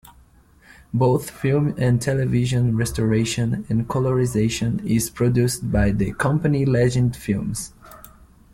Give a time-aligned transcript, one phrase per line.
[0.95, 7.71] Both film and television restoration and colorization is produced by the company Legend Films.